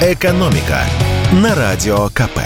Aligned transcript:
«Экономика» 0.00 0.84
на 1.32 1.56
Радио 1.56 2.08
КП. 2.10 2.38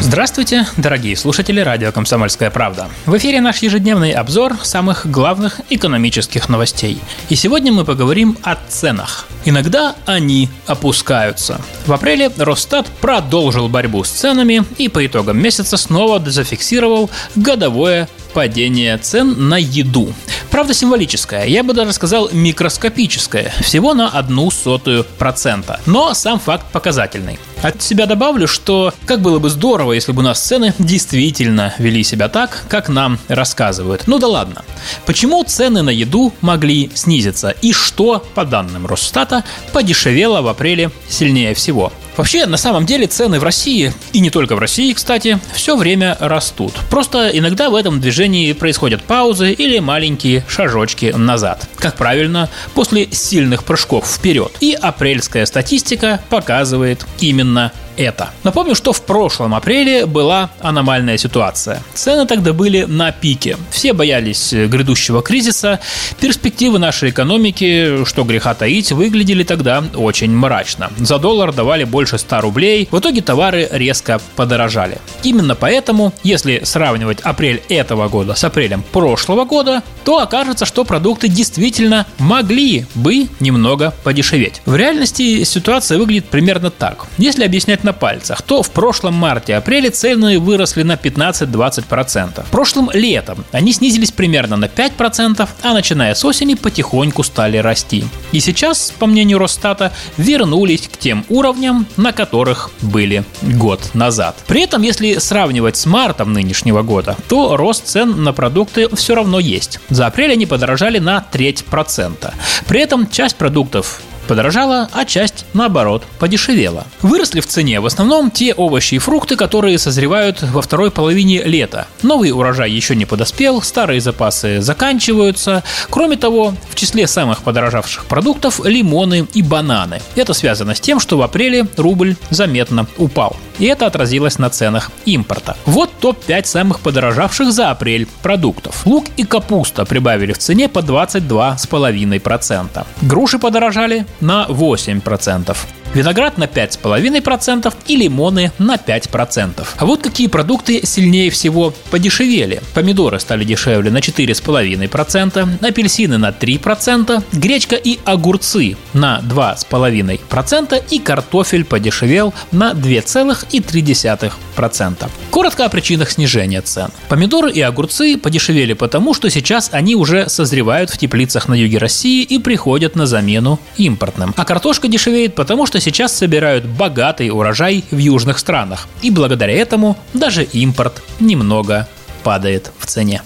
Здравствуйте, 0.00 0.66
дорогие 0.76 1.16
слушатели 1.16 1.60
радио 1.60 1.92
«Комсомольская 1.92 2.50
правда». 2.50 2.88
В 3.06 3.16
эфире 3.16 3.40
наш 3.40 3.58
ежедневный 3.58 4.10
обзор 4.10 4.56
самых 4.64 5.08
главных 5.08 5.60
экономических 5.70 6.48
новостей. 6.48 6.98
И 7.28 7.36
сегодня 7.36 7.72
мы 7.72 7.84
поговорим 7.84 8.36
о 8.42 8.56
ценах. 8.68 9.28
Иногда 9.44 9.94
они 10.06 10.48
опускаются. 10.66 11.60
В 11.86 11.92
апреле 11.92 12.32
Росстат 12.36 12.88
продолжил 13.00 13.68
борьбу 13.68 14.02
с 14.02 14.10
ценами 14.10 14.64
и 14.76 14.88
по 14.88 15.06
итогам 15.06 15.40
месяца 15.40 15.76
снова 15.76 16.18
зафиксировал 16.18 17.10
годовое 17.36 18.08
падение 18.36 18.98
цен 18.98 19.48
на 19.48 19.56
еду. 19.56 20.12
Правда 20.50 20.74
символическое, 20.74 21.46
я 21.46 21.62
бы 21.62 21.72
даже 21.72 21.94
сказал 21.94 22.28
микроскопическое, 22.32 23.50
всего 23.62 23.94
на 23.94 24.10
одну 24.10 24.50
сотую 24.50 25.04
процента. 25.04 25.80
Но 25.86 26.12
сам 26.12 26.38
факт 26.38 26.66
показательный. 26.70 27.38
От 27.62 27.80
себя 27.80 28.04
добавлю, 28.04 28.46
что 28.46 28.92
как 29.06 29.22
было 29.22 29.38
бы 29.38 29.48
здорово, 29.48 29.94
если 29.94 30.12
бы 30.12 30.20
у 30.20 30.22
нас 30.22 30.38
цены 30.38 30.74
действительно 30.78 31.72
вели 31.78 32.04
себя 32.04 32.28
так, 32.28 32.64
как 32.68 32.90
нам 32.90 33.18
рассказывают. 33.28 34.02
Ну 34.06 34.18
да 34.18 34.26
ладно. 34.26 34.66
Почему 35.06 35.42
цены 35.42 35.80
на 35.80 35.88
еду 35.88 36.34
могли 36.42 36.90
снизиться 36.94 37.54
и 37.62 37.72
что, 37.72 38.22
по 38.34 38.44
данным 38.44 38.86
Росстата, 38.86 39.44
подешевело 39.72 40.42
в 40.42 40.48
апреле 40.48 40.90
сильнее 41.08 41.54
всего? 41.54 41.90
Вообще, 42.16 42.46
на 42.46 42.56
самом 42.56 42.86
деле, 42.86 43.06
цены 43.06 43.38
в 43.38 43.44
России, 43.44 43.92
и 44.12 44.20
не 44.20 44.30
только 44.30 44.56
в 44.56 44.58
России, 44.58 44.92
кстати, 44.92 45.38
все 45.54 45.76
время 45.76 46.16
растут. 46.20 46.72
Просто 46.90 47.28
иногда 47.28 47.70
в 47.70 47.74
этом 47.74 48.00
движении 48.00 48.52
происходят 48.52 49.02
паузы 49.02 49.52
или 49.52 49.78
маленькие 49.78 50.44
шажочки 50.48 51.12
назад. 51.16 51.68
Как 51.76 51.96
правильно, 51.96 52.48
после 52.74 53.08
сильных 53.10 53.64
прыжков 53.64 54.06
вперед. 54.06 54.52
И 54.60 54.72
апрельская 54.72 55.46
статистика 55.46 56.20
показывает 56.30 57.06
именно 57.20 57.72
это. 57.96 58.30
Напомню, 58.44 58.74
что 58.74 58.92
в 58.92 59.02
прошлом 59.02 59.54
апреле 59.54 60.06
была 60.06 60.50
аномальная 60.60 61.16
ситуация. 61.18 61.82
Цены 61.94 62.26
тогда 62.26 62.52
были 62.52 62.84
на 62.84 63.12
пике. 63.12 63.56
Все 63.70 63.92
боялись 63.92 64.52
грядущего 64.52 65.22
кризиса. 65.22 65.80
Перспективы 66.20 66.78
нашей 66.78 67.10
экономики, 67.10 68.04
что 68.04 68.24
греха 68.24 68.54
таить, 68.54 68.92
выглядели 68.92 69.42
тогда 69.42 69.84
очень 69.94 70.30
мрачно. 70.30 70.90
За 70.98 71.18
доллар 71.18 71.52
давали 71.52 71.84
больше 71.84 72.18
100 72.18 72.40
рублей. 72.40 72.88
В 72.90 72.98
итоге 72.98 73.20
товары 73.20 73.68
резко 73.72 74.20
подорожали. 74.36 74.98
Именно 75.22 75.54
поэтому, 75.54 76.12
если 76.22 76.62
сравнивать 76.64 77.20
апрель 77.20 77.62
этого 77.68 78.08
года 78.08 78.34
с 78.34 78.44
апрелем 78.44 78.82
прошлого 78.92 79.44
года, 79.44 79.82
то 80.04 80.18
окажется, 80.18 80.66
что 80.66 80.84
продукты 80.84 81.28
действительно 81.28 82.06
могли 82.18 82.86
бы 82.94 83.28
немного 83.40 83.92
подешеветь. 84.04 84.62
В 84.66 84.76
реальности 84.76 85.44
ситуация 85.44 85.98
выглядит 85.98 86.26
примерно 86.26 86.70
так. 86.70 87.06
Если 87.18 87.44
объяснять 87.44 87.84
на 87.86 87.92
пальцах, 87.92 88.42
то 88.42 88.62
в 88.62 88.70
прошлом 88.70 89.14
марте-апреле 89.14 89.90
цены 89.90 90.38
выросли 90.38 90.82
на 90.82 90.92
15-20%. 90.92 92.44
Прошлым 92.50 92.90
летом 92.92 93.44
они 93.52 93.72
снизились 93.72 94.12
примерно 94.12 94.56
на 94.56 94.66
5%, 94.66 95.48
а 95.62 95.72
начиная 95.72 96.14
с 96.14 96.24
осени 96.24 96.54
потихоньку 96.54 97.22
стали 97.22 97.56
расти. 97.56 98.04
И 98.32 98.40
сейчас, 98.40 98.92
по 98.98 99.06
мнению 99.06 99.38
Росстата, 99.38 99.92
вернулись 100.18 100.88
к 100.88 100.98
тем 100.98 101.24
уровням, 101.28 101.86
на 101.96 102.12
которых 102.12 102.70
были 102.82 103.24
год 103.42 103.94
назад. 103.94 104.36
При 104.46 104.62
этом, 104.62 104.82
если 104.82 105.18
сравнивать 105.18 105.76
с 105.76 105.86
мартом 105.86 106.32
нынешнего 106.32 106.82
года, 106.82 107.16
то 107.28 107.56
рост 107.56 107.86
цен 107.86 108.24
на 108.24 108.32
продукты 108.32 108.88
все 108.96 109.14
равно 109.14 109.38
есть. 109.38 109.78
За 109.88 110.06
апрель 110.06 110.32
они 110.32 110.46
подорожали 110.46 110.98
на 110.98 111.20
треть 111.20 111.64
процента. 111.64 112.34
При 112.66 112.80
этом 112.80 113.08
часть 113.08 113.36
продуктов 113.36 114.00
подорожала, 114.26 114.88
а 114.92 115.04
часть, 115.04 115.44
наоборот, 115.54 116.04
подешевела. 116.18 116.86
Выросли 117.02 117.40
в 117.40 117.46
цене 117.46 117.80
в 117.80 117.86
основном 117.86 118.30
те 118.30 118.54
овощи 118.54 118.96
и 118.96 118.98
фрукты, 118.98 119.36
которые 119.36 119.78
созревают 119.78 120.42
во 120.42 120.62
второй 120.62 120.90
половине 120.90 121.42
лета. 121.42 121.86
Новый 122.02 122.30
урожай 122.30 122.70
еще 122.70 122.94
не 122.94 123.04
подоспел, 123.04 123.62
старые 123.62 124.00
запасы 124.00 124.60
заканчиваются. 124.60 125.62
Кроме 125.90 126.16
того, 126.16 126.54
в 126.70 126.74
числе 126.74 127.06
самых 127.06 127.42
подорожавших 127.42 128.06
продуктов 128.06 128.64
лимоны 128.64 129.26
и 129.32 129.42
бананы. 129.42 130.00
Это 130.14 130.34
связано 130.34 130.74
с 130.74 130.80
тем, 130.80 131.00
что 131.00 131.18
в 131.18 131.22
апреле 131.22 131.66
рубль 131.76 132.16
заметно 132.30 132.86
упал. 132.98 133.36
И 133.58 133.66
это 133.66 133.86
отразилось 133.86 134.38
на 134.38 134.50
ценах 134.50 134.90
импорта. 135.06 135.56
Вот 135.64 135.90
топ-5 136.00 136.44
самых 136.44 136.80
подорожавших 136.80 137.52
за 137.52 137.70
апрель 137.70 138.06
продуктов. 138.22 138.84
Лук 138.84 139.06
и 139.16 139.24
капуста 139.24 139.84
прибавили 139.84 140.32
в 140.32 140.38
цене 140.38 140.68
по 140.68 140.80
22,5%. 140.80 142.86
Груши 143.02 143.38
подорожали 143.38 144.06
на 144.20 144.46
8%. 144.46 145.56
Виноград 145.96 146.36
на 146.36 146.44
5,5% 146.44 147.72
и 147.86 147.96
лимоны 147.96 148.52
на 148.58 148.74
5%. 148.74 149.66
А 149.78 149.86
вот 149.86 150.02
какие 150.02 150.26
продукты 150.26 150.84
сильнее 150.84 151.30
всего 151.30 151.72
подешевели. 151.90 152.60
Помидоры 152.74 153.18
стали 153.18 153.44
дешевле 153.44 153.90
на 153.90 154.00
4,5%, 154.00 155.66
апельсины 155.66 156.18
на 156.18 156.32
3%, 156.32 157.22
гречка 157.32 157.76
и 157.76 157.98
огурцы 158.04 158.76
на 158.92 159.20
2,5% 159.20 160.84
и 160.90 160.98
картофель 160.98 161.64
подешевел 161.64 162.34
на 162.52 162.72
2,3%. 162.72 165.10
Коротко 165.30 165.64
о 165.64 165.70
причинах 165.70 166.10
снижения 166.10 166.60
цен. 166.60 166.90
Помидоры 167.08 167.50
и 167.50 167.62
огурцы 167.62 168.18
подешевели 168.18 168.74
потому, 168.74 169.14
что 169.14 169.30
сейчас 169.30 169.70
они 169.72 169.94
уже 169.94 170.28
созревают 170.28 170.90
в 170.90 170.98
теплицах 170.98 171.48
на 171.48 171.54
юге 171.54 171.78
России 171.78 172.22
и 172.22 172.38
приходят 172.38 172.96
на 172.96 173.06
замену 173.06 173.58
импортным. 173.78 174.34
А 174.36 174.44
картошка 174.44 174.88
дешевеет 174.88 175.34
потому, 175.34 175.64
что 175.64 175.80
сейчас 175.86 176.16
собирают 176.16 176.64
богатый 176.64 177.30
урожай 177.30 177.84
в 177.92 177.98
южных 177.98 178.40
странах. 178.40 178.88
И 179.02 179.10
благодаря 179.12 179.52
этому 179.52 179.96
даже 180.14 180.42
импорт 180.42 181.00
немного 181.20 181.86
падает 182.24 182.72
в 182.80 182.86
цене. 182.86 183.22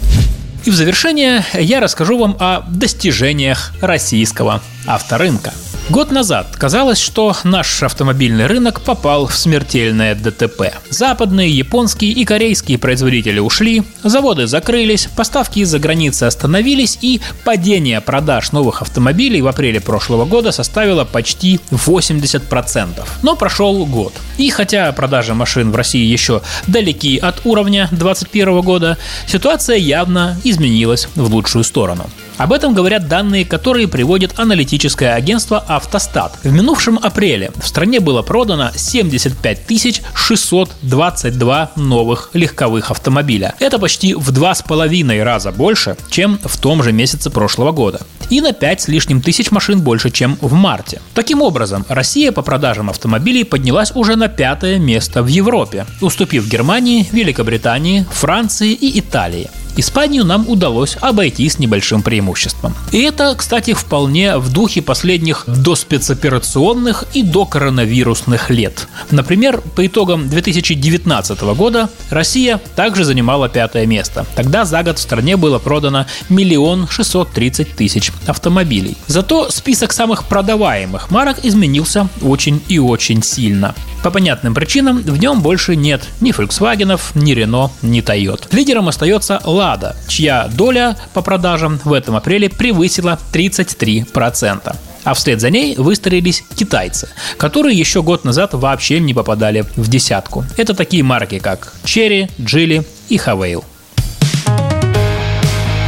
И 0.67 0.71
в 0.71 0.75
завершение 0.75 1.43
я 1.55 1.81
расскажу 1.81 2.19
вам 2.19 2.37
о 2.39 2.61
достижениях 2.69 3.73
российского 3.81 4.61
авторынка. 4.87 5.55
Год 5.91 6.13
назад 6.13 6.55
казалось, 6.57 7.01
что 7.01 7.35
наш 7.43 7.83
автомобильный 7.83 8.47
рынок 8.47 8.81
попал 8.81 9.27
в 9.27 9.35
смертельное 9.35 10.15
ДТП. 10.15 10.73
Западные, 10.89 11.51
японские 11.51 12.13
и 12.13 12.25
корейские 12.25 12.79
производители 12.79 13.41
ушли, 13.41 13.83
заводы 14.05 14.47
закрылись, 14.47 15.09
поставки 15.17 15.59
из-за 15.59 15.81
границы 15.81 16.25
остановились 16.25 16.97
и 17.03 17.21
падение 17.43 18.01
продаж 18.01 18.53
новых 18.53 18.83
автомобилей 18.83 19.43
в 19.43 19.49
апреле 19.49 19.81
прошлого 19.81 20.27
года 20.27 20.53
составило 20.53 21.05
почти 21.05 21.59
80%. 21.73 23.05
Но 23.23 23.35
прошел 23.35 23.85
год. 23.85 24.13
И 24.39 24.49
хотя 24.51 24.93
продажи 24.93 25.35
машин 25.35 25.73
в 25.73 25.77
России 25.77 26.05
еще 26.05 26.41
далеки 26.69 27.19
от 27.19 27.45
уровня 27.45 27.89
2021 27.91 28.61
года, 28.61 28.97
ситуация 29.27 29.77
явно 29.77 30.41
изменилась 30.45 31.09
в 31.17 31.35
лучшую 31.35 31.65
сторону. 31.65 32.09
Об 32.41 32.55
этом 32.55 32.73
говорят 32.73 33.07
данные, 33.07 33.45
которые 33.45 33.87
приводит 33.87 34.39
аналитическое 34.39 35.13
агентство 35.13 35.63
«Автостат». 35.69 36.39
В 36.43 36.51
минувшем 36.51 36.99
апреле 37.03 37.51
в 37.55 37.69
стране 37.69 38.01
было 38.01 38.23
продано 38.23 38.71
75 38.75 40.01
622 40.15 41.73
новых 41.77 42.31
легковых 42.33 42.91
автомобиля. 42.91 43.55
Это 43.59 43.79
почти 43.79 44.15
в 44.15 44.31
два 44.31 44.55
с 44.55 44.63
половиной 44.63 45.23
раза 45.23 45.53
больше, 45.53 45.99
чем 46.09 46.41
в 46.43 46.59
том 46.59 46.83
же 46.83 46.93
месяце 46.93 47.29
прошлого 47.29 47.73
года. 47.73 48.01
И 48.31 48.41
на 48.41 48.55
5 48.55 48.81
с 48.81 48.89
лишним 48.89 49.21
тысяч 49.21 49.51
машин 49.51 49.83
больше, 49.83 50.11
чем 50.11 50.39
в 50.41 50.55
марте. 50.55 51.03
Таким 51.13 51.43
образом, 51.43 51.85
Россия 51.91 52.33
по 52.33 52.41
продажам 52.41 52.89
автомобилей 52.89 53.45
поднялась 53.45 53.93
уже 53.95 54.17
на 54.17 54.29
пятое 54.29 54.79
место 54.79 55.23
в 55.23 55.27
Европе, 55.27 55.85
уступив 56.01 56.49
Германии, 56.49 57.07
Великобритании, 57.13 58.07
Франции 58.11 58.73
и 58.73 58.99
Италии. 58.99 59.51
Испанию 59.81 60.25
нам 60.27 60.47
удалось 60.47 60.97
обойти 61.01 61.49
с 61.49 61.59
небольшим 61.59 62.03
преимуществом. 62.03 62.75
И 62.93 63.01
это, 63.01 63.35
кстати, 63.35 63.73
вполне 63.73 64.37
в 64.37 64.53
духе 64.53 64.83
последних 64.83 65.45
доспецоперационных 65.47 67.05
и 67.15 67.23
докоронавирусных 67.23 68.51
лет. 68.51 68.89
Например, 69.11 69.63
по 69.75 69.87
итогам 69.87 70.29
2019 70.29 71.41
года 71.55 71.89
Россия 72.11 72.61
также 72.77 73.05
занимала 73.05 73.49
пятое 73.49 73.87
место. 73.87 74.27
Тогда 74.37 74.67
за 74.67 74.83
год 74.83 74.99
в 74.99 75.03
стране 75.03 75.39
было 75.39 75.59
продано 75.59 76.05
миллион 76.29 76.87
шестьсот 76.87 77.33
тридцать 77.33 77.75
тысяч 77.75 78.13
автомобилей. 78.27 78.99
Зато 79.07 79.51
список 79.51 79.93
самых 79.93 80.25
продаваемых 80.25 81.11
марок 81.11 81.39
изменился 81.43 82.09
очень 82.21 82.61
и 82.69 82.79
очень 82.79 83.23
сильно. 83.23 83.75
По 84.03 84.11
понятным 84.11 84.55
причинам 84.55 85.03
в 85.03 85.17
нем 85.19 85.43
больше 85.43 85.77
нет 85.77 86.03
ни 86.21 86.33
Volkswagen, 86.33 86.99
ни 87.15 87.35
Renault, 87.35 87.71
ни 87.83 88.03
Toyota. 88.03 88.45
Лидером 88.51 88.89
остается 88.89 89.41
Lada, 89.45 89.95
чья 90.09 90.49
доля 90.55 90.97
по 91.13 91.21
продажам 91.21 91.79
в 91.85 91.93
этом 91.93 92.17
апреле 92.17 92.49
превысила 92.49 93.19
33%. 93.33 94.75
А 95.03 95.15
вслед 95.15 95.41
за 95.41 95.51
ней 95.51 95.77
выстроились 95.77 96.45
китайцы, 96.57 97.09
которые 97.37 97.79
еще 97.79 98.03
год 98.03 98.25
назад 98.25 98.55
вообще 98.55 99.01
не 99.01 99.15
попадали 99.15 99.65
в 99.77 99.89
десятку. 99.89 100.45
Это 100.57 100.75
такие 100.75 101.03
марки, 101.03 101.39
как 101.39 101.75
Cherry, 101.85 102.31
Geely 102.39 102.87
и 103.09 103.17
Havail. 103.17 103.65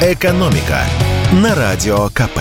«Экономика» 0.03 0.83
на 1.33 1.55
Радио 1.55 2.09
КП. 2.09 2.41